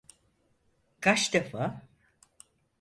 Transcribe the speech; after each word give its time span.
Kaç 1.01 1.33
defa? 1.33 1.87